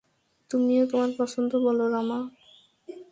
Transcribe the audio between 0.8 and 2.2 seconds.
তোমার পছন্দ বলো, রামা।